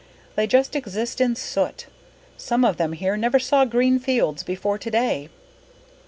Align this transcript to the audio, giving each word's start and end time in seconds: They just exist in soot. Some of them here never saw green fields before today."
They 0.35 0.47
just 0.47 0.75
exist 0.75 1.21
in 1.21 1.35
soot. 1.35 1.85
Some 2.35 2.65
of 2.65 2.77
them 2.77 2.93
here 2.93 3.15
never 3.15 3.37
saw 3.37 3.65
green 3.65 3.99
fields 3.99 4.41
before 4.41 4.79
today." 4.79 5.29